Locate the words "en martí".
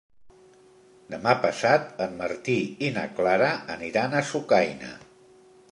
2.07-2.57